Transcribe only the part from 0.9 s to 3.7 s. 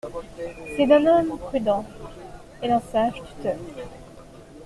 homme prudent et d’un sage tuteur.